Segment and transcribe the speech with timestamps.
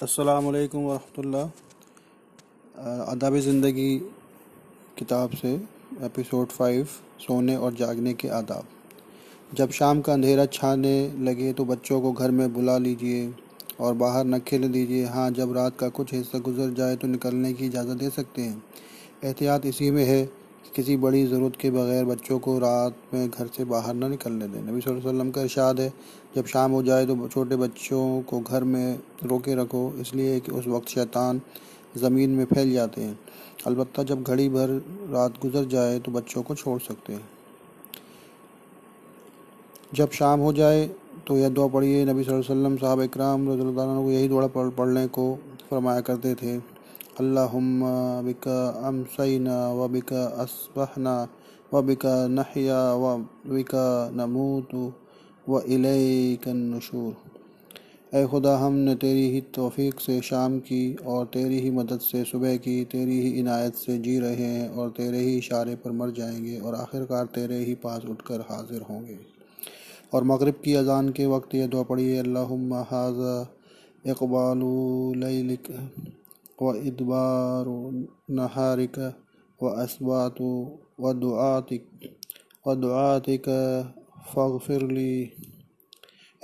[0.00, 1.48] असलकम वरहमतुल्लाह।
[3.06, 3.98] अदब ज़िंदगी
[4.98, 5.50] किताब से,
[6.04, 6.84] एपिसोड फाइव,
[7.20, 8.64] सोने और जागने के आदाब।
[9.54, 13.20] जब शाम का अंधेरा छाने लगे तो बच्चों को घर में बुला लीजिए
[13.80, 17.52] और बाहर न खेलने दीजिए। हाँ जब रात का कुछ हिस्सा गुजर जाए तो निकलने
[17.52, 18.62] की इजाज़त दे सकते हैं।
[19.24, 20.20] एहतियात इसी में है
[20.64, 24.60] किसी बड़ी ज़रूरत के बगैर बच्चों को रात में घर से बाहर ना निकलने दें।
[24.62, 25.92] नबी वसल्लम का इरशाद है,
[26.36, 30.66] जब शाम हो जाए तो छोटे बच्चों को घर में रोके रखो, इसलिए कि उस
[30.68, 31.40] वक्त शैतान
[31.98, 33.18] ज़मीन में फैल जाते हैं।
[33.66, 34.70] अलबत्त जब घड़ी भर
[35.10, 37.28] रात गुजर जाए तो बच्चों को छोड़ सकते हैं।
[39.94, 40.86] जब शाम हो जाए
[41.26, 45.34] तो यह दुआ पढ़िए। नबी वसल्लम साहब इकराम को यही दुआ पढ़ने को
[45.70, 46.58] फरमाया करते थे।
[49.76, 51.28] व बिका असबहना
[51.74, 53.16] व बिका नहिया व
[53.46, 54.92] बिका नमूतु
[55.48, 55.62] व
[56.46, 57.14] नशूर
[58.14, 62.56] ए खुदा, हमने तेरी ही तौफीक से शाम की और तेरी ही मदद से सुबह
[62.56, 66.58] की, तेरी ही इनायत से जी रहे हैं और तेरे ही इशारे पर मर जाएँगे
[66.58, 69.18] और आखिरकार तेरे ही पास उठकर हाजिर होंगे।
[70.14, 73.54] और मगरिब की अजान के वक्त ये दुआ पढ़िए, अल्लाहुम्मा हाजा
[74.06, 75.14] इकबालू
[79.62, 80.40] व असबात
[81.00, 81.86] व दुआतिक
[82.66, 83.44] व दुआतिक
[84.34, 85.32] फ़गफिरली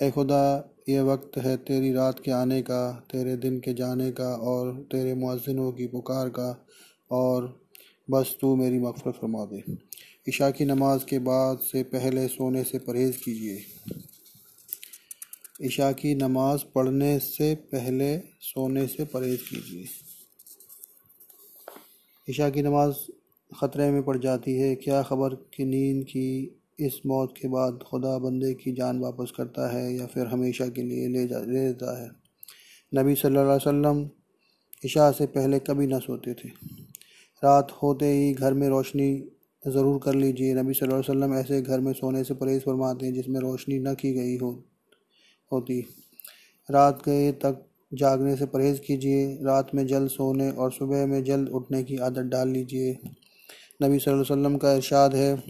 [0.02, 4.34] ए खुदा, ये वक्त है तेरी रात के आने का, तेरे दिन के जाने का
[4.34, 6.66] और तेरे मुअज्जिनों की पुकार का
[7.10, 7.60] और
[8.10, 9.62] बस तू मेरी मफ़रत फरमा दे।
[10.28, 13.62] इशा की नमाज़ के बाद से पहले सोने से परहेज़ कीजिए।
[15.60, 20.05] इशा की नमाज़ पढ़ने से पहले सोने से परहेज़ कीजिए।
[22.28, 22.94] ईशा की नमाज़
[23.52, 26.28] ख़तरे में पड़ जाती है। क्या ख़बर कि नींद की
[26.80, 30.82] इस मौत के बाद खुदा बंदे की जान वापस करता है या फिर हमेशा के
[30.82, 32.10] लिए ले जा, ले लेता है?
[32.92, 34.08] नबी सल्लल्लाहु अलैहि वसल्लम
[34.86, 36.48] ईशा से पहले कभी ना सोते थे।
[37.42, 39.08] रात होते ही घर में रोशनी
[39.64, 43.12] ज़रूर कर लीजिए। नबी सल्लल्लाहु अलैहि वसल्लम ऐसे घर में सोने से परहेज़ फरमाते हैं
[43.14, 44.50] जिसमें रोशनी न की गई हो,
[45.50, 45.80] होती।
[46.68, 47.64] रात गए तक
[47.96, 52.30] जागने से परहेज़ कीजिए, रात में जल्द सोने और सुबह में जल्द उठने की आदत
[52.30, 55.42] डाल लीजिए। नबी सल्लल्लाहु अलैहि वसल्लम का इरशाद है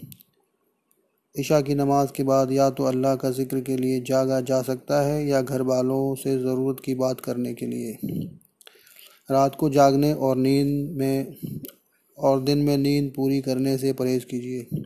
[1.35, 5.01] ईशा की नमाज़ के बाद या तो अल्लाह का ज़िक्र के लिए जागा जा सकता
[5.01, 7.97] है या घर वालों से ज़रूरत की बात करने के लिए।
[9.29, 11.35] रात को जागने और नींद में,
[12.17, 14.85] और दिन में नींद पूरी करने से परहेज़ कीजिए।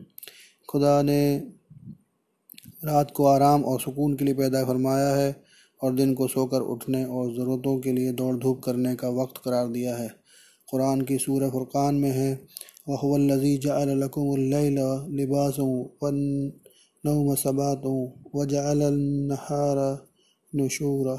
[0.68, 1.36] खुदा ने
[2.84, 5.30] रात को आराम और सुकून के लिए पैदा फरमाया है।
[5.82, 9.68] और दिन को सोकर उठने और ज़रूरतों के लिए दौड़ धूप करने का वक्त करार
[9.68, 10.08] दिया है।
[10.70, 12.32] कुरान की सूर फ़ुरक़ान में है,
[12.88, 14.76] वहवल्लज़ी जअलकुमुल्लैल
[15.16, 16.52] लिबासों वन
[17.04, 19.78] नौम सबातों व जअलन्नहार
[20.52, 21.16] नशूरा।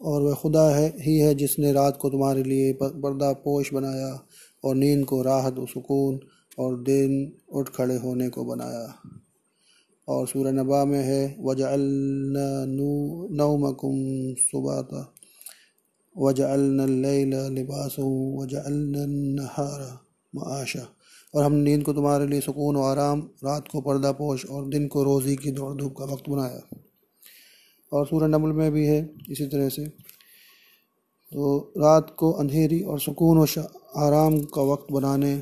[0.00, 4.26] और वह खुदा है, ही है जिसने रात को तुम्हारे लिए पर्दा पोश बनाया
[4.64, 6.20] और नींद को राहत, सुकून
[6.58, 8.94] और दिन उठ खड़े होने को बनाया।
[10.08, 13.94] और सूर्य नबा में है वजअलनौमकुम
[14.38, 15.14] सुबाता
[16.18, 20.88] वजअलनल्लैल लिबासुम वजअलनन्नहारा माशा
[21.34, 24.86] और हम नींद को तुम्हारे लिए सुकून और आराम, रात को पर्दा पोश और दिन
[24.86, 26.60] को रोज़ी की दौड़ धूप का वक्त बनाया।
[27.92, 29.92] और सूर्य नमल में भी है, इसी तरह से।
[31.36, 33.48] तो रात को अंधेरी और सुकून और
[33.96, 35.34] आराम का वक्त बनाने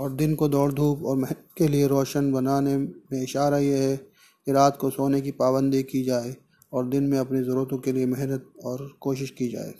[0.00, 3.96] और दिन को दौड़ धूप और महक के लिए रोशन बनाने में इशारा यह है
[3.96, 6.34] कि रात को सोने की पाबंदी की जाए
[6.72, 9.72] और दिन में अपनी ज़रूरतों के लिए मेहनत और कोशिश की जाए।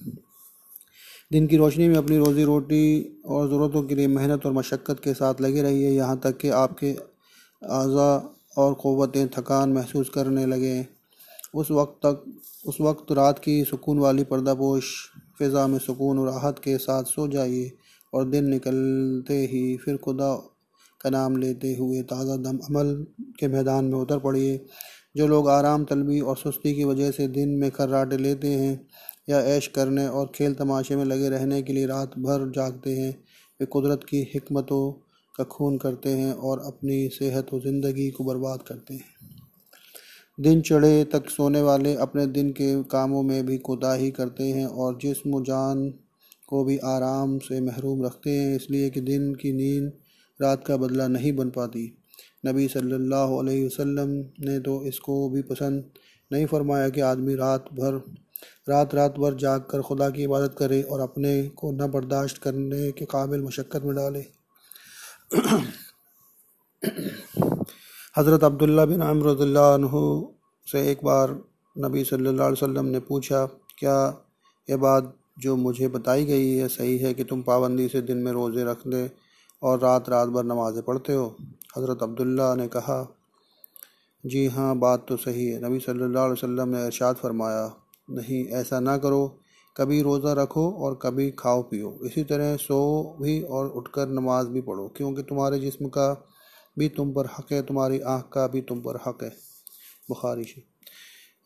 [1.30, 5.14] दिन की रोशनी में अपनी रोज़ी रोटी और ज़रूरतों के लिए मेहनत और मशक्क़त के
[5.14, 8.08] साथ लगे रहिए। यहाँ तक कि आपके अज़ा
[8.58, 10.84] और क़वतें थकान महसूस करने लगें।
[11.54, 12.24] उस वक्त तक,
[12.66, 14.94] उस वक्त रात की सुकून वाली पर्दापोश
[15.38, 17.70] फ़िज़ा में सुकून और राहत के साथ सो जाइए
[18.12, 20.34] और दिन निकलते ही फिर खुदा
[21.00, 22.94] का नाम लेते हुए ताज़ा दम अमल
[23.40, 24.60] के मैदान में उतर पड़िए।
[25.16, 28.88] जो लोग आराम, तलबी और सुस्ती की वजह से दिन में खर्राटे लेते हैं
[29.28, 33.10] या ऐश करने और खेल तमाशे में लगे रहने के लिए रात भर जागते हैं,
[33.60, 34.90] वे कुदरत की हमतों
[35.34, 39.45] का खून करते हैं और अपनी सेहत व ज़िंदगी को बर्बाद करते हैं।
[40.38, 44.98] दिन चढ़े तक सोने वाले अपने दिन के कामों में भी कोताही करते हैं और
[45.02, 45.88] जिसम जान
[46.48, 49.92] को भी आराम से महरूम रखते हैं, इसलिए कि दिन की नींद
[50.40, 51.86] रात का बदला नहीं बन पाती।
[52.46, 54.08] नबी सल्लल्लाहु अलैहि वसल्लम
[54.40, 55.84] ने तो इसको भी पसंद
[56.30, 58.00] नहीं फरमाया कि आदमी रात भर,
[58.68, 62.90] रात रात भर जाग कर खुदा की इबादत करे और अपने को न बर्दाश्त करने
[62.92, 64.24] के काबिल मशक्क़त में डाले।
[68.16, 69.64] हज़रत अब्दुल्ला बिन अमरदल्ला
[70.66, 71.30] से एक बार
[71.76, 73.44] नबी सल्लल्लाहु अलैहि वसल्लम ने पूछा,
[73.78, 73.96] क्या
[74.68, 78.30] यह बात जो मुझे बताई गई है सही है कि तुम पाबंदी से दिन में
[78.32, 79.02] रोज़े रख दे
[79.62, 81.26] और रात रात भर नमाज़ें पढ़ते हो?
[81.76, 82.96] हज़रत अब्दुल्ला ने कहा,
[84.24, 87.66] जी हाँ बात तो सही है। नबी सल्लल्लाहु अलैहि वसल्लम ने इरशाद फरमाया,
[88.08, 89.26] नहीं, ऐसा ना करो।
[89.76, 92.80] कभी रोज़ा रखो और कभी खाओ पियो इसी तरह सो
[93.20, 96.08] भी और उठकर नमाज़ भी पढ़ो, क्योंकि तुम्हारे जिस्म का
[96.76, 99.30] भी तुम पर हक है, तुम्हारी आँख का भी तुम पर हक है।
[100.08, 100.44] बुखारी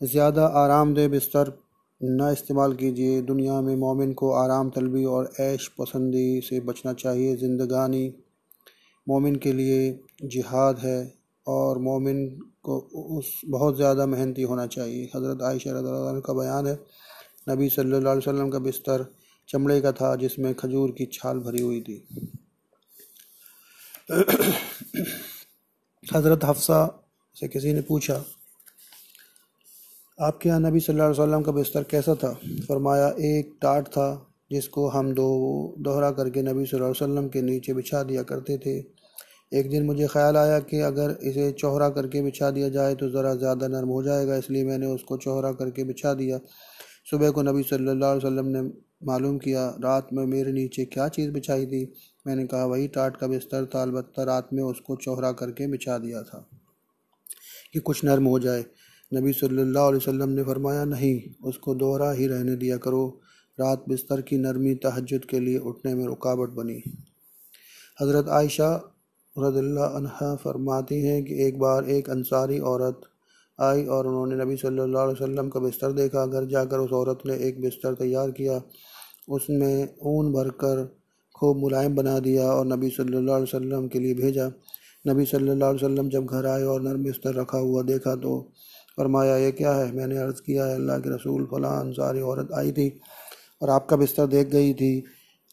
[0.00, 1.52] ज़्यादा आरामदेह बिस्तर
[2.00, 7.36] न इस्तेमाल कीजिए। दुनिया में मोमिन को आराम, तलबी और ऐश पसंदी से बचना चाहिए।
[7.36, 8.06] ज़िंदगानी
[9.06, 11.12] मोमिन के लिए जिहाद है
[11.46, 12.26] और मोमिन
[12.62, 12.78] को
[13.18, 16.78] उस बहुत ज़्यादा मेहनती होना चाहिए। हज़रत आयशा रज़ी का बयान है,
[17.48, 19.06] नबी सल्लल्लाहु अलैहि वसल्लम का बिस्तर
[19.48, 21.96] चमड़े का था, जिसमें खजूर की छाल भरी हुई थी।
[26.04, 26.78] हज़रत हफ्सा
[27.36, 28.14] से किसी ने पूछा,
[30.18, 32.32] आपके यहाँ नबी सल्लल्लाहु अलैहि वसल्लम का बिस्तर कैसा था?
[32.68, 37.74] फरमाया, एक टाट था जिसको हम दो, दोहरा करके नबी सल्लल्लाहु अलैहि वसल्लम के नीचे
[37.74, 38.78] बिछा दिया करते थे।
[39.52, 43.34] एक दिन मुझे ख्याल आया कि अगर इसे चौहरा करके बिछा दिया जाए तो ज़रा
[43.36, 46.38] ज़्यादा नरम हो जाएगा, इसलिए मैंने उसको चौहरा करके बिछा दिया।
[47.10, 48.60] सुबह को नबी सल्लल्लाहु अलैहि वसल्लम ने
[49.04, 51.84] मालूम किया, रात में मेरे नीचे क्या चीज़ बिछाई थी?
[52.26, 56.22] मैंने कहा, वही टाट का बिस्तर था अलबत्ता रात में उसको चौहरा करके बिछा दिया
[56.22, 56.46] था
[57.72, 58.64] कि कुछ नरम हो जाए।
[59.12, 63.06] नबी सल्लल्लाहु अलैहि वसल्लम ने फरमाया, नहीं, उसको दोहरा ही रहने दिया करो।
[63.58, 66.82] रात बिस्तर की नरमी तहजद के लिए उठने में रुकावट बनी।
[67.98, 68.70] हज़रत आयशा
[69.36, 73.00] रज़ल्ला फरमाती हैं कि एक बार एक अंसारी औरत
[73.58, 77.36] आई और उन्होंने नबी सल्लल्लाहु अलैहि वसल्लम का बिस्तर देखा। घर जाकर उस औरत ने
[77.48, 78.62] एक बिस्तर तैयार किया।
[79.28, 80.88] उसमें ऊन भरकर
[81.40, 84.46] खूब मुलायम बना दिया और नबी सल्लल्लाहु अलैहि वसल्लम के लिए भेजा।
[85.04, 88.32] नबी सल्लल्लाहु अलैहि वसल्लम जब घर आए और नरम बिस्तर रखा हुआ देखा तो
[88.98, 89.92] फरमाया, ये क्या है?
[89.94, 92.88] मैंने अर्ज़ किया है, अल्लाह के रसूल फ़लाँ अंसारी औरत आई थी
[93.62, 94.92] और आपका बिस्तर देख गई थी।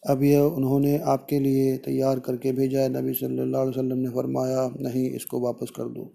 [0.02, 4.68] अब यह उन्होंने आपके लिए तैयार करके भेजा है। नबी सल्लल्लाहु अलैहि वसल्लम ने फरमाया,
[4.80, 6.10] नहीं, इसको वापस कर दो।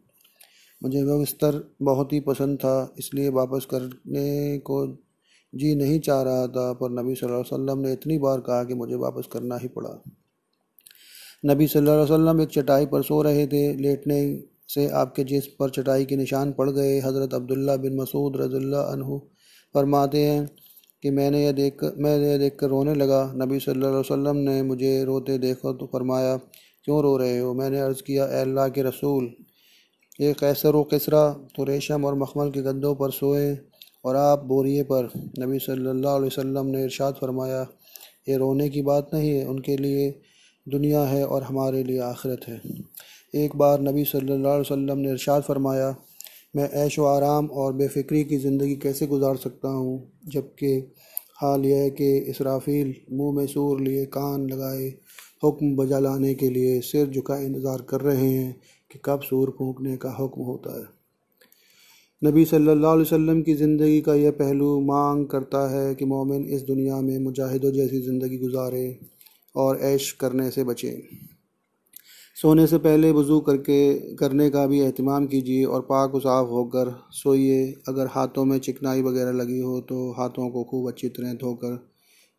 [0.81, 4.85] मुझे वह बिस्तर बहुत ही पसंद था, इसलिए वापस करने को
[5.53, 8.73] जी नहीं चाह रहा था, पर नबी सल्लल्लाहु अलैहि वसल्लम ने इतनी बार कहा कि
[8.75, 9.89] मुझे वापस करना ही पड़ा।
[11.43, 14.19] नबी सल्लल्लाहु अलैहि वसल्लम एक चटाई पर सो रहे थे। लेटने
[14.69, 19.19] से आपके जिस पर चटाई के निशान पड़ गए, हज़रत अब्दुल्ला बिन मसूद रज़ल्ला अनहु
[19.75, 20.47] फरमाते हैं
[21.03, 24.37] कि मैंने यह देख कर मैं यह देख कर रोने लगा। नबी सल्लल्लाहु अलैहि वसल्लम
[24.39, 26.35] ने मुझे रोते देखा तो फरमाया,
[26.87, 27.53] क्यों रो रहे हो?
[27.53, 29.33] मैंने अर्ज़ किया अल्लाह के रसूल,
[30.19, 33.53] ये कैसर व कसरा तो रेशम और मखमल के गंदों पर सोए।
[34.03, 35.09] और आप बोरिए पर
[35.39, 37.61] नबी सल्लल्लाहु अलैहि वसल्लम ने इरशाद फरमाया,
[38.29, 40.09] ये रोने की बात नहीं है, उनके लिए
[40.67, 42.61] दुनिया है और हमारे लिए आखिरत है।
[43.33, 45.95] एक बार नबी सल्लल्लाहु अलैहि वसल्लम ने इरशाद फरमाया,
[46.55, 50.75] मैं ऐश व आराम और बेफ़िक्री की ज़िंदगी कैसे गुजार सकता हूँ, जबकि
[51.37, 54.87] हाल यह है कि इसराफील मुँह में सूर लिए, कान लगाए,
[55.43, 58.53] हुक्म बजा लाने के लिए सिर झुका इंतज़ार कर रहे हैं
[58.91, 60.85] कि कब सूर फूंकने का हुक्म होता है।
[62.23, 66.61] नबी सल्लल्लाहु अलैहि वसल्लम की ज़िंदगी का यह पहलू मांग करता है कि मोमिन इस
[66.61, 68.83] दुनिया में मुजाहिदों जैसी ज़िंदगी गुजारे
[69.55, 70.91] और ऐश करने से बचे।
[72.37, 77.73] सोने से पहले वज़ू करके, करने का भी अहतमाम कीजिए और पाक साफ़ होकर सोइए।
[77.87, 81.77] अगर हाथों में चिकनाई वगैरह लगी हो तो हाथों को खूब अच्छी तरह धोकर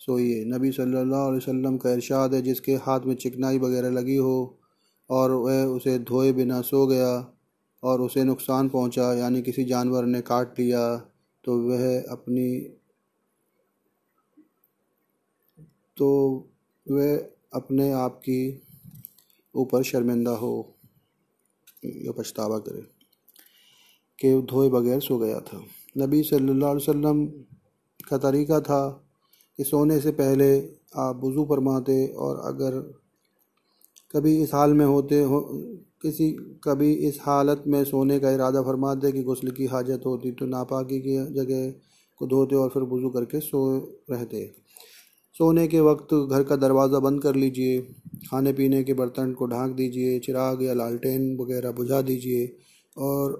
[0.00, 4.58] सोइए। नबी सल्लल्लाहु अलैहि वसल्लम का इरशाद है, जिसके हाथ में चिकनाई वगैरह लगी हो
[5.10, 7.12] और वह उसे धोए बिना सो गया
[7.84, 10.84] और उसे नुकसान पहुँचा, यानी किसी जानवर ने काट लिया
[11.44, 12.48] तो वह अपनी
[15.96, 16.08] तो
[16.86, 17.16] वह
[17.54, 18.38] अपने आप की
[19.54, 20.54] ऊपर शर्मिंदा हो,
[21.82, 22.80] या पछतावा करे,
[24.18, 25.60] कि धोए बगैर सो गया था।
[25.96, 27.24] नबी सल्लल्लाहु अलैहि वसल्लम
[28.08, 28.82] का तरीका था
[29.58, 30.48] कि सोने से पहले
[30.98, 32.80] आप वज़ू फरमाते और अगर
[34.14, 35.40] कभी इस हाल में होते हो,
[36.02, 36.30] किसी,
[36.64, 41.00] कभी इस हालत में सोने का इरादा फरमाते कि गसल की हाजत होती तो नापाकी
[41.00, 41.70] की जगह
[42.20, 43.62] को धोते और फिर वज़ू करके सो
[44.10, 44.44] रहते।
[45.34, 47.80] सोने के वक्त घर का दरवाज़ा बंद कर लीजिए,
[48.30, 52.46] खाने पीने के बर्तन को ढाँक दीजिए, चिराग या लालटेन वगैरह बुझा दीजिए
[52.96, 53.34] और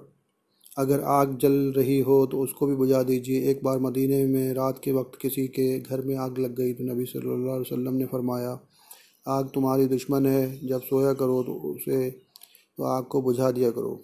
[0.77, 4.79] अगर आग जल रही हो तो उसको भी बुझा दीजिए। एक बार मदीने में रात
[4.83, 8.05] के वक्त किसी के घर में आग लग गई तो नबी सल्लल्लाहु अलैहि वसल्लम ने
[8.05, 8.59] फरमाया
[9.25, 12.09] आग तुम्हारी दुश्मन है, जब सोया करो तो उसे
[12.77, 13.99] तो आग को बुझा दिया करो।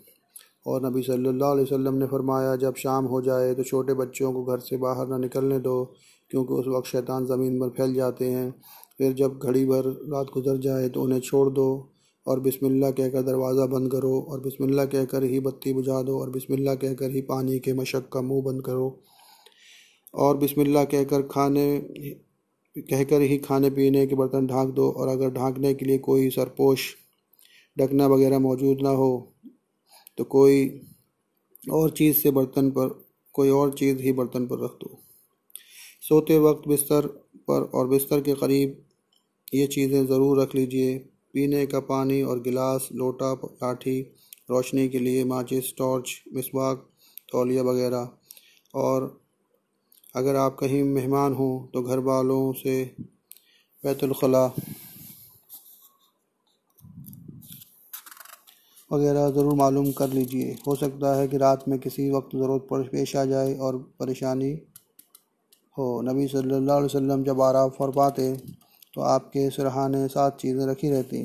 [0.68, 4.44] और नबी सल्लल्लाहु अलैहि वसल्लम ने फरमाया, जब शाम हो जाए तो छोटे बच्चों को
[4.46, 5.84] घर से बाहर ना निकलने दो,
[6.32, 8.52] क्योंकि उस वक्त शैतान ज़मीन पर फैल जाते हैं।
[9.00, 11.68] फिर जब घड़ी भर रात गुजर जाए तो उन्हें छोड़ दो
[12.26, 16.76] और बिस्मिल्लाह कहकर दरवाज़ा बंद करो और बिस्मिल्लाह कहकर ही बत्ती बुझा दो और बिस्मिल्लाह
[16.76, 18.88] कहकर ही पानी के मशक का मुँह बंद करो।
[20.14, 21.66] और बिस्मिल्लाह कहकर खाने
[22.76, 26.94] कहकर ही खाने पीने के बर्तन ढाँक दो और अगर ढाँकने के लिए कोई सरपोश,
[27.78, 29.12] ढकना वगैरह मौजूद ना हो
[30.18, 30.66] तो कोई
[31.64, 32.88] और चीज़ से बर्तन पर,
[33.36, 34.98] कोई और चीज़ ही बर्तन पर रख दो।
[36.04, 37.08] सोते वक्त बिस्तर
[37.48, 38.82] पर और बिस्तर के करीब
[39.54, 40.98] ये चीज़ें ज़रूर रख लीजिए।
[41.34, 44.00] पीने का पानी और गिलास, लोटा, लाठी,
[44.52, 46.88] रोशनी के लिए माचिस, टॉर्च मिसवाक
[47.32, 48.10] तौलिया वगैरह
[48.74, 49.21] और
[50.16, 52.84] अगर आप कहीं मेहमान हो तो घर वालों से
[53.84, 54.46] बैतुलखला
[58.92, 62.82] वगैरह ज़रूर मालूम कर लीजिए। हो सकता है कि रात में किसी वक्त ज़रूरत पर
[62.88, 64.52] पेश आ जाए और परेशानी
[65.78, 68.32] हो। नबी सल्लल्लाहु अलैहि वसल्लम जब आराम फरमाते
[68.94, 71.22] तो आपके सरहाने सात चीज़ें रखी रहती।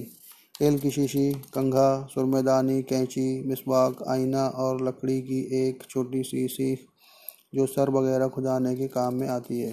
[0.54, 6.86] तेल की शीशी, कंघा, सुरमेदानी, कैंची मिसवाक आईना और लकड़ी की एक छोटी सी सीख
[7.56, 9.72] जो सर वगैरह खुदाने के काम में आती है।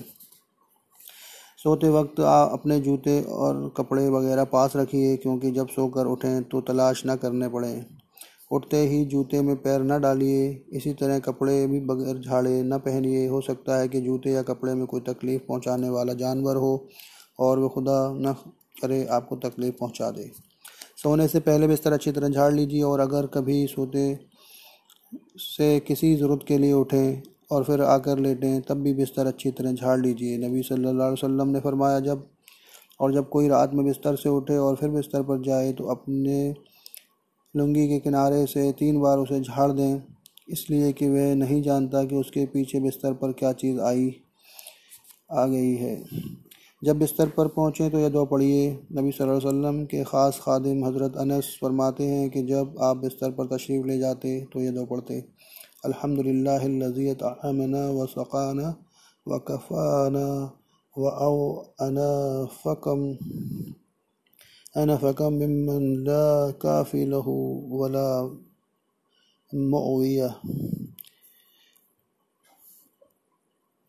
[1.60, 6.62] सोते वक्त आप अपने जूते और कपड़े वगैरह पास रखिए, क्योंकि जब सोकर उठें तो
[6.62, 7.86] तलाश न करने पड़े।
[8.52, 13.28] उठते ही जूते में पैर न डालिए, इसी तरह कपड़े भी बगैर झाड़े ना पहनिए।
[13.28, 16.88] हो सकता है कि जूते या कपड़े में कोई तकलीफ़ पहुँचाने वाला जानवर हो
[17.40, 18.34] और वह खुदा न
[18.82, 20.30] करे आपको तकलीफ़ पहुँचा दे।
[21.04, 24.04] सोने से पहले बिस्तर अच्छी तरह झाड़ लीजिए और अगर कभी सोते
[25.40, 29.74] से किसी ज़रूरत के लिए उठें और फिर आकर लेटें तब भी बिस्तर अच्छी तरह
[29.74, 32.28] झाड़ लीजिए। नबी सल्लल्लाहु अलैहि वसल्लम ने फरमाया, जब,
[33.00, 36.54] और जब कोई रात में बिस्तर से उठे और फिर बिस्तर पर जाए तो अपने
[37.54, 40.02] लुंगी के किनारे से तीन बार उसे झाड़ दें,
[40.50, 44.10] इसलिए कि वह नहीं जानता कि उसके पीछे बिस्तर पर क्या चीज़ आई,
[45.32, 46.02] आ गई है।
[46.82, 50.86] जब बिस्तर पर पहुँचें तो यह दो पढ़िए नबी सल्लल्लाहु अलैहि वसल्लम के ख़ास खादिम
[50.86, 54.86] हज़रत अनस फरमाते हैं कि जब आप बिस्तर पर तशरीफ़ ले जाते तो यह दो
[54.86, 55.20] पढ़ते
[55.84, 58.68] अल्हम्दुलिल्लाहिल्लज़ी अतअमना व सक़ाना
[59.28, 60.28] व कफ़ाना
[60.96, 61.04] व
[61.82, 62.10] अना
[62.56, 63.02] फ़कम
[64.82, 66.24] अना फ़कम मिम्मन ला
[66.62, 67.36] काफ़ी लहू
[67.72, 68.08] वला
[69.52, 70.30] मुअविया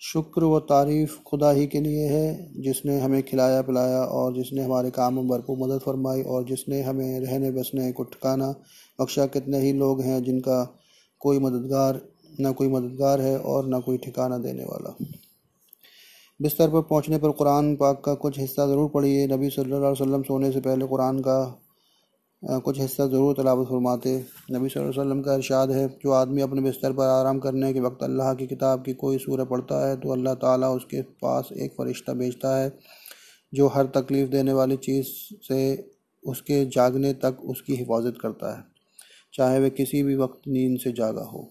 [0.02, 2.26] शुक्र व तारीफ़ खुदा ही के लिए है,
[2.62, 7.20] जिसने हमें खिलाया पिलाया और जिसने हमारे काम में भरपूर मदद फरमाई और जिसने हमें
[7.20, 8.50] रहने बसने को ठिकाना,
[8.98, 10.58] बख्शा कितने ही लोग हैं जिनका
[11.24, 12.00] कोई मददगार,
[12.40, 14.94] न कोई मददगार है और ना कोई ठिकाना देने वाला।
[16.40, 20.22] बिस्तर पर पहुँचने पर कुरान पाक का कुछ हिस्सा ज़रूर पढ़िए। नबी सल्लल्लाहु अलैहि वसल्लम
[20.22, 21.38] सोने से पहले कुरान का
[22.42, 26.60] कुछ हिस्सा ज़रूर तलावत फरमाते। नबी सल्लल्लाहु अलैहि वसल्लम का इरशाद है, जो आदमी अपने
[26.62, 30.12] बिस्तर पर आराम करने के वक्त अल्लाह की किताब की कोई सूरह पढ़ता है तो
[30.12, 32.72] अल्लाह ताला उसके पास एक फ़रिश्ता भेजता है,
[33.52, 35.08] जो हर तकलीफ़ देने वाली चीज़
[35.42, 35.60] से
[36.22, 38.73] उसके जागने तक उसकी हिफाजत करता है।
[39.34, 41.50] चाहे वह किसी भी वक्त नींद से जागा हो।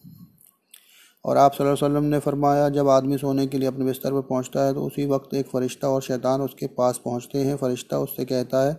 [1.25, 4.21] और आप सल्लल्लाहु अलैहि वसल्लम ने फरमाया, जब आदमी सोने के लिए अपने बिस्तर पर
[4.23, 8.25] पहुँचता है तो उसी वक्त एक फ़रिश्ता और शैतान उसके पास पहुँचते हैं। फ़रिश्ता उससे
[8.25, 8.73] कहता है,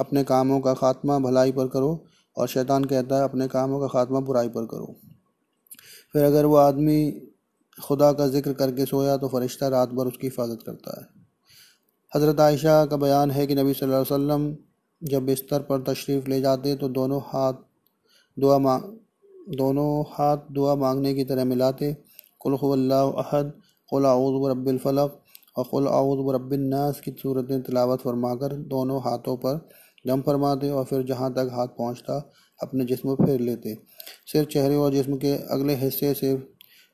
[0.00, 1.90] अपने कामों का ख़ात्मा भलाई पर करो।
[2.36, 4.94] और शैतान कहता है, अपने कामों का ख़ात्मा बुराई पर करो।
[6.14, 7.10] फिर अगर वह आदमी
[7.78, 11.06] खुदा का ज़िक्र करके सोया तो फ़रिश्ता रात भर उसकी हिफाजत करता है।
[12.12, 14.54] हज़रत आयशा का बयान है कि नबी सल्लल्लाहु अलैहि वसल्लम
[15.02, 17.52] जब बिस्तर पर तशरीफ़ ले जाते तो दोनों हाथ
[18.40, 18.82] दुआ मांग
[19.56, 21.92] दोनों हाथ दुआ मांगने की तरह मिलाते।
[22.40, 23.52] कुल अहद,
[23.92, 24.06] कुल
[24.50, 25.20] रब्बिलफ़लक
[25.56, 29.68] और कुल रब्बिन्नास की सूरतें तिलावत फरमाकर दोनों हाथों पर
[30.04, 32.18] दम फरमाते और फिर जहाँ तक हाथ पहुँचता,
[32.60, 33.76] अपने जिस्म फेर लेते।
[34.26, 36.36] सिर चेहरे और जिस्म के अगले हिस्से से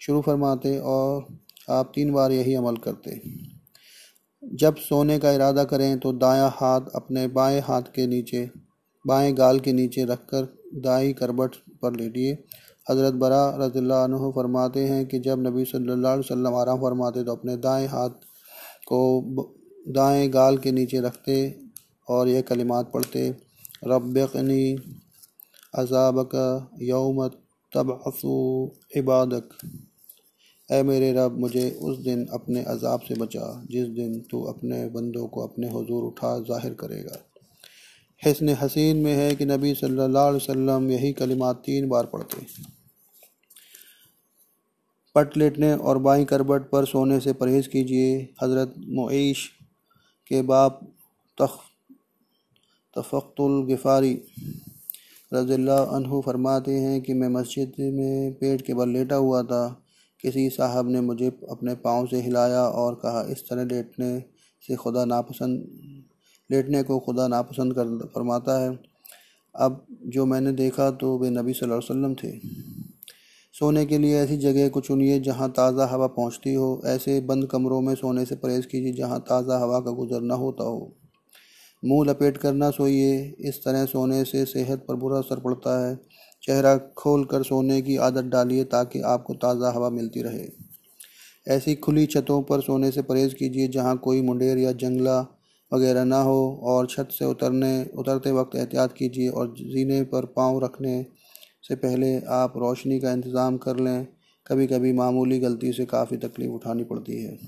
[0.00, 1.26] शुरू फरमाते और
[1.70, 3.20] आप तीन बार यही अमल करते।
[4.42, 8.50] जब सोने का इरादा करें तो दायां हाथ अपने बाएँ हाथ के नीचे,
[9.04, 12.32] बाएँ गाल के नीचे रखकर दाई करबट पर लेटिए
[12.90, 17.56] हज़रत बरा रज़ील्ला फरमाते हैं कि जब नबी सल्लल्लाहु अलैहि वसल्लम आराम फरमाते तो अपने
[17.56, 18.10] दाएँ हाथ
[18.86, 19.00] को
[19.88, 21.36] दाएँ गाल के नीचे रखते
[22.08, 23.28] और यह कलिमात पढ़ते
[23.84, 24.76] रब्बनी
[25.74, 26.34] अजाबक
[26.82, 27.26] यौम
[27.72, 28.36] तबअसु
[28.96, 29.48] इबादक।
[30.68, 35.26] ए मेरे रब, मुझे उस दिन अपने अजाब से बचा, जिस दिन तू अपने बंदों
[35.26, 37.18] को अपने हुजूर उठा ज़ाहिर करेगा।
[38.22, 42.46] हसन हसीन में है कि नबी सल्लल्लाहु अलैहि वसल्लम यही कलिमात तीन बार पढ़ते।
[45.14, 49.46] पट लेटने और बाई करबट पर सोने से परहेज़ कीजिए। हज़रत मुईश
[50.26, 50.80] के बाप
[51.38, 51.58] तख
[52.96, 54.12] तफ़ुलगफ़ारी
[55.32, 59.62] रज़ील्ला अनहु फरमाते हैं कि मैं मस्जिद में पेट के बल लेटा हुआ था।
[60.20, 64.18] किसी साहब ने मुझे अपने पाँव से हिलाया और कहा, इस तरह लेटने
[64.62, 66.04] से खुदा नापसंद
[66.50, 68.78] लेटने को खुदा नापसंद कर, फरमाता है।
[69.54, 72.84] अब जो मैंने देखा तो वे नबी सल्लल्लाहु अलैहि वसल्लम थे।
[73.54, 77.80] सोने के लिए ऐसी जगह को चुनिए जहाँ ताज़ा हवा पहुँचती हो। ऐसे बंद कमरों
[77.80, 80.92] में सोने से परहेज़ कीजिए जहाँ ताज़ा हवा का गुजरना होता हो।
[81.82, 85.94] मुँह लपेट कर ना सोइए। इस तरह सोने से सेहत पर बुरा असर पड़ता है।
[86.42, 90.46] चेहरा खोल कर सोने की आदत डालिए ताकि आपको ताज़ा हवा मिलती रहे।
[91.46, 95.20] ऐसी खुली छतों पर सोने से परहेज़ कीजिए जहाँ कोई मुंडेर या जंगला
[95.72, 100.64] वगैरह ना हो और छत से उतरने, उतरते वक्त एहतियात कीजिए और जीने पर पाँव
[100.64, 101.06] रखने
[101.62, 104.06] से पहले आप रोशनी का इंतज़ाम कर लें।
[104.46, 107.38] कभी कभी मामूली गलती से काफ़ी तकलीफ़ उठानी पड़ती है।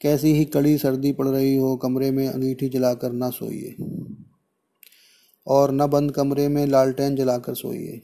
[0.00, 3.76] कैसी ही कड़ी सर्दी पड़ रही हो, कमरे में अंगीठी जलाकर ना सोइए।
[5.46, 8.00] और न बंद कमरे में लालटेन जलाकर सोइए।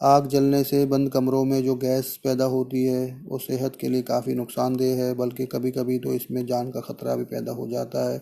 [0.00, 4.02] आग जलने से बंद कमरों में जो गैस पैदा होती है, वो सेहत के लिए
[4.02, 8.08] काफ़ी नुकसानदेह है, बल्कि कभी कभी तो इसमें जान का ख़तरा भी पैदा हो जाता
[8.10, 8.20] है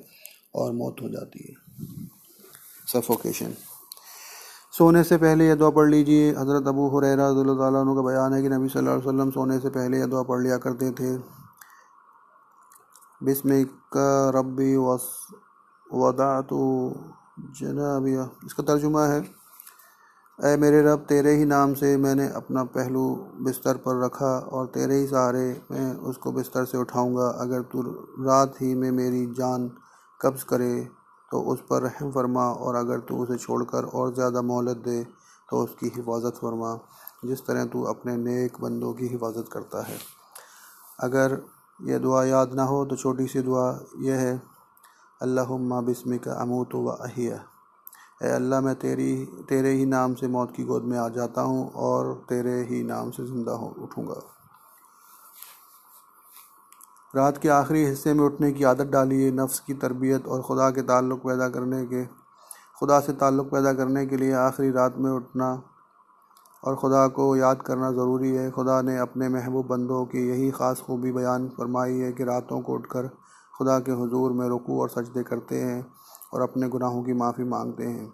[0.54, 1.54] और मौत हो जाती है।
[2.88, 3.54] सफोकेशन
[4.74, 8.98] सोने से पहले दुआ पढ़ लीजिए। हज़रत अबू हुरैरा का बयान है कि नबी सल्लल्लाहु
[8.98, 11.16] अलैहि वसल्लम सोने से पहले दुआ पढ़ लिया करते थे।
[13.24, 13.96] बिस्मिक
[14.36, 15.08] रब्बी वस,
[15.86, 16.62] वदातु
[17.58, 19.20] जनाबिया। इसका तर्जुमा है
[20.38, 23.04] ऐ मेरे रब, तेरे ही नाम से मैंने अपना पहलू
[23.42, 27.82] बिस्तर पर रखा और तेरे ही सहारे मैं उसको बिस्तर से उठाऊँगा। अगर तू
[28.20, 29.70] रात ही में मेरी जान
[30.20, 30.74] कब्ज़ करे
[31.30, 35.02] तो उस पर रहम फरमा और अगर तू उसे छोड़कर और ज़्यादा मोहलत दे
[35.48, 36.74] तो उसकी हिफाजत फरमा,
[37.24, 39.98] जिस तरह तू अपने नेक बंदों की हिफाजत करता है।
[41.00, 41.38] अगर
[41.80, 43.68] यह दुआ याद ना हो तो छोटी सी दुआ
[44.00, 44.40] यह है,
[45.20, 47.44] अल्लाहुम्मा बिस्मिका अमूत व अहिया।
[48.20, 49.14] अल्लाह, मैं तेरी,
[49.48, 53.10] तेरे ही नाम से मौत की गोद में आ जाता हूँ और तेरे ही नाम
[53.10, 54.20] से ज़िंदा हो, उठूँगा।
[57.14, 60.82] रात के आखिरी हिस्से में उठने की आदत डालिए नफ्स की तरबियत और ख़ुदा के
[60.84, 62.04] ताल्लुक़ पैदा करने के,
[62.78, 65.50] खुदा से ताल्लुक़ पैदा करने के लिए आखिरी रात में उठना
[66.62, 70.80] और ख़ुदा को याद करना ज़रूरी है। खुदा ने अपने महबूब बंदों की यही ख़ास
[70.86, 73.08] खूबी बयान फरमाई है कि रातों को उठकर
[73.54, 75.80] खुदा के हुजूर में रुकू और सजदे करते हैं।
[76.32, 78.10] और अपने गुनाहों की माफ़ी मांगते हैं।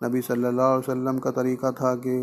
[0.00, 2.16] नबी सल्लल्लाहु अलैहि वसल्लम का तरीक़ा था कि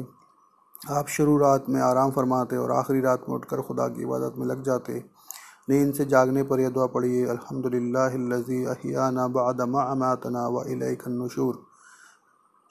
[0.81, 4.45] आप शुरू रात में आराम फरमाते और आखिरी रात में उठकर खुदा की इबादत में
[4.47, 5.03] लग जाते।
[5.69, 11.65] नींद से जागने पर यह दुआ पढ़िए अल्हम्दुलिल्लाहिल्लज़ी अहियाना बअदमा अमातना व इलैकन्नुशूर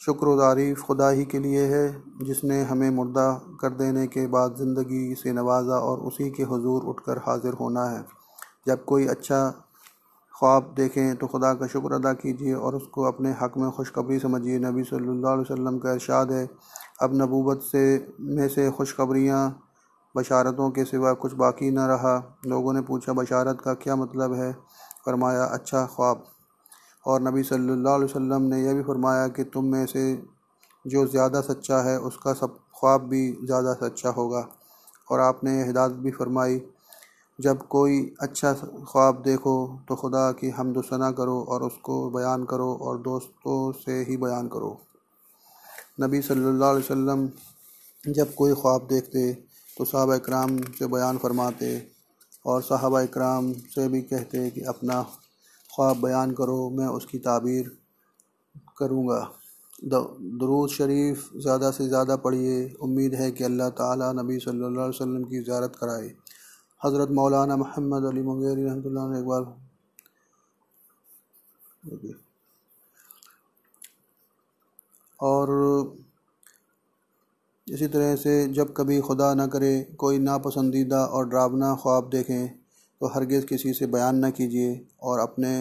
[0.00, 5.14] शुक्र तारीफ़ खुदा ही के लिए है, जिसने हमें मुर्दा कर देने के बाद ज़िंदगी
[5.14, 8.04] से नवाजा और उसी के हुजूर उठकर हाज़िर होना है।
[8.66, 9.40] जब कोई अच्छा
[10.38, 14.58] ख्वाब देखें तो खुदा का शुक्र अदा कीजिए और उसको अपने हक़ में खुशखबरी समझिए।
[14.60, 16.48] नबी सल्लल्लाहु अलैहि वसल्लम का इरशाद है,
[17.02, 17.82] अब नबूबत से,
[18.20, 19.40] में से खुशखबरियाँ,
[20.14, 24.52] बशारतों के सिवा कुछ बाकी न रहा। लोगों ने पूछा, बशारत का क्या मतलब है?
[25.06, 26.24] फरमाया अच्छा ख्वाब।
[27.04, 30.02] और नबी सल्लल्लाहु अलैहि वसल्लम ने यह भी फरमाया कि तुम में से
[30.84, 34.48] जो ज़्यादा सच्चा है, उसका सब ख्वाब भी ज़्यादा सच्चा होगा।
[35.08, 36.60] और आपने हिदायत भी फरमाई
[37.38, 38.52] जब कोई अच्छा
[38.88, 39.54] ख्वाब देखो
[39.88, 44.70] तो खुदा की हमदसना करो और उसको बयान करो और दोस्तों से ही बयान करो।
[46.00, 47.28] नबी सल्लल्लाहु अलैहि वसल्लम
[48.04, 49.32] जब कोई ख्वाब देखते
[49.76, 51.70] तो साहब इक्राम से बयान फरमाते
[52.44, 55.02] और साहब इक्राम से भी कहते कि अपना
[55.70, 57.70] ख्वाब बयान करो, मैं उसकी ताबीर
[58.78, 59.20] करूँगा।
[59.84, 65.24] दरूद शरीफ ज़्यादा से ज़्यादा पढ़िए, उम्मीद है कि अल्लाह ताला नबी सल्लल्लाहु अलैहि वसल्लम
[65.24, 66.08] की ज़्यारत कराए।
[66.82, 69.42] हज़रत मौलाना मोहम्मद अली मंगेरी रहमत ने एक बार
[75.20, 75.48] और
[77.66, 82.48] इसी तरह से जब कभी खुदा न करे, कोई नापसंदीदा और ड्रावना ख्वाब देखें
[83.00, 84.70] तो हरगिज़ किसी से बयान न कीजिए
[85.02, 85.52] और अपने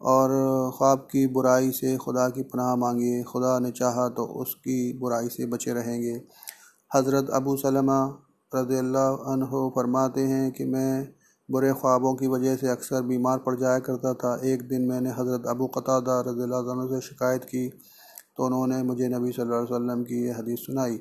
[0.00, 0.30] और
[0.78, 5.46] ख्वाब की बुराई से खुदा की पनाह मांगिए। खुदा ने चाहा तो उसकी बुराई से
[5.46, 6.14] बचे रहेंगे।
[6.90, 7.98] हज़रत अबू सलमा
[8.56, 10.90] रज़ी अल्लाह फरमाते हैं कि मैं
[11.48, 15.46] बुरे ख्वाबों की वजह से अक्सर बीमार पड़ जाया करता था। एक दिन मैंने हज़रत
[15.48, 17.68] अबू कतादा रज़ी से शिकायत की
[18.36, 20.98] तो उन्होंने मुझे नबी सल्लल्लाहु अलैहि वसल्लम की यह हदीस सुनाई।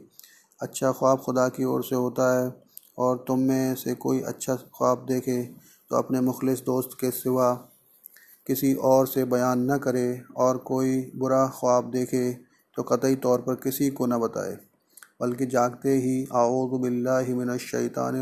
[0.60, 2.46] अच्छा ख्वाब खुदा की ओर से होता है
[2.98, 5.42] और तुम में से कोई अच्छा ख्वाब देखे
[5.92, 7.52] तो अपने मुखलिस दोस्त के सिवा
[8.48, 12.32] किसी और से बयान न करे और कोई बुरा ख्वाब देखे
[12.78, 14.56] तो कतई तौर पर किसी को न बताए।
[15.20, 16.22] बल्कि जागते ही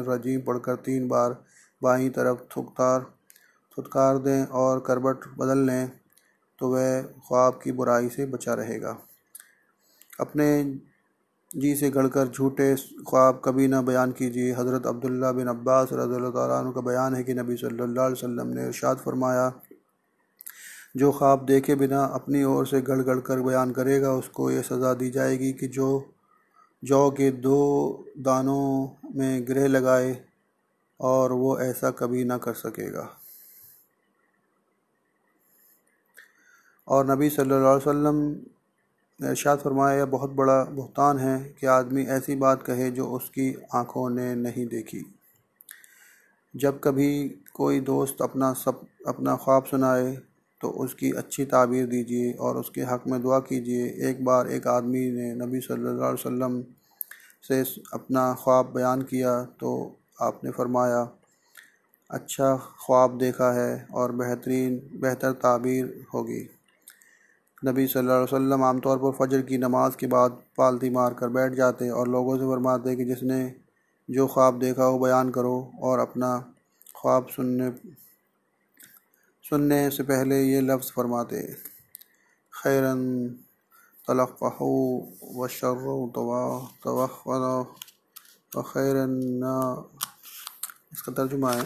[0.04, 1.36] रजीम पढ़कर तीन बार
[1.82, 3.02] बाईं तरफ़ थुकतार,
[3.78, 5.92] थुतकार दें और करबट बदल लें
[6.60, 8.98] तो वह ख्वाब की बुराई से बचा रहेगा।
[10.20, 10.48] अपने
[11.52, 12.74] जी से गढ़कर झूठे
[13.08, 16.32] ख्वाब कभी ना बयान कीजिए। हज़रत अब्दुल्ला बिन अब्बास रज़ी
[16.72, 19.52] का बयान है कि नबी सल्लल्लाहु अलैहि वसल्लम ने इरशाद फरमाया,
[20.98, 24.94] जो ख्वाब देखे बिना अपनी ओर से गढ़ गढ़ कर बयान करेगा, उसको ये सज़ा
[24.96, 25.90] दी जाएगी कि जो
[26.84, 30.26] जौ के दो दानों में ग्रह लगाए
[31.00, 33.20] और वो ऐसा कभी ना कर सकेगा।
[36.88, 38.16] और नबी सल्लल्लाहु अलैहि वसल्लम
[39.22, 44.10] ने इरशाद फरमाया बहुत बड़ा बुहतान है कि आदमी ऐसी बात कहे जो उसकी आँखों
[44.10, 45.16] ने नहीं देखी।
[46.56, 50.22] जब कभी कोई दोस्त अपना सब, अपना ख्वाब सुनाए
[50.64, 55.10] तो उसकी अच्छी ताबीर दीजिए और उसके हक़ में दुआ कीजिए। एक बार एक आदमी
[55.12, 56.62] ने नबी सल्लल्लाहु अलैहि वसल्लम
[57.44, 57.62] से
[57.94, 59.72] अपना ख्वाब बयान किया तो
[60.22, 61.02] आपने फरमाया
[62.10, 66.42] अच्छा ख्वाब देखा है और बेहतरीन, बेहतर ताबीर होगी।
[67.62, 71.54] नबी सल्लल्लाहु अलैहि वसल्लम आमतौर पर फ़जर की नमाज़ के बाद पालती मार कर बैठ
[71.56, 73.40] जाते और लोगों से फरमाते कि जिसने
[74.10, 76.32] जो ख्वाब देखा हो बयान करो और अपना
[76.96, 77.70] ख्वाब सुनने
[79.46, 81.42] सुनने से पहले ये लफ्ज़ फरमाते,
[82.54, 83.02] खैरन
[84.08, 84.70] तलफ़ू
[85.36, 85.88] व शर्र
[88.52, 89.14] व खैरन
[90.94, 91.66] इसका तर्जुमा है,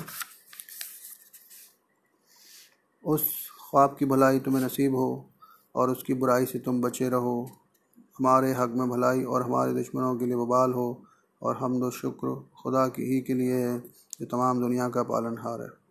[3.03, 3.23] उस
[3.61, 5.09] ख्वाब की भलाई तुम्हें नसीब हो
[5.75, 7.39] और उसकी बुराई से तुम बचे रहो।
[8.19, 10.87] हमारे हक में भलाई और हमारे दुश्मनों के लिए बबाल हो
[11.41, 15.61] और हम दो शुक्र खुदा की ही के लिए है, जो तमाम दुनिया का पालनहार
[15.61, 15.86] है।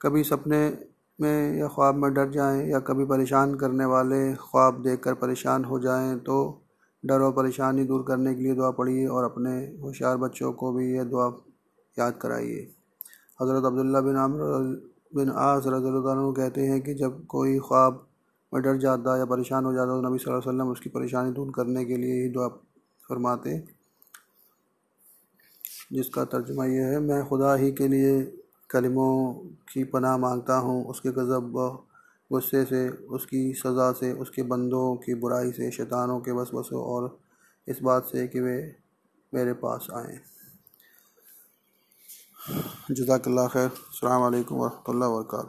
[0.00, 0.58] कभी सपने
[1.18, 5.78] में या ख्वाब में डर जाएँ या कभी परेशान करने वाले ख्वाब देखकर परेशान हो
[5.80, 6.36] जाएँ तो
[7.04, 9.50] डर और परेशानी दूर करने के लिए दुआ पढ़िए और अपने
[9.82, 11.26] होशियार बच्चों को भी यह दुआ
[11.96, 12.60] याद कराइए।
[13.38, 14.40] हज़रत अब्दुल्ला बिन आमर
[15.16, 18.06] बिन आस रज़ी कहते हैं कि जब कोई ख्वाब
[18.52, 21.52] में डर जाता या परेशान हो जाता तो नबी सल्लल्लाहु अलैहि वसल्लम उसकी परेशानी दूर
[21.56, 22.48] करने के लिए ही दुआ
[23.08, 23.58] फरमाते।
[25.92, 28.12] जिसका तर्जुमा यह है, मैं खुदा ही के लिए
[28.70, 29.32] कलमों
[29.72, 31.52] की पनाह माँगता हूँ। उसके गज़ब
[32.32, 37.18] गुस्से से, उसकी सज़ा से, उसके बंदों की बुराई से, शैतानों के बस बसों और
[37.68, 38.76] इस बात से कि वे
[39.34, 40.20] मेरे पास आए।
[42.90, 45.42] जजाकल्ला खैर। अल्लाम वरहमल वर्का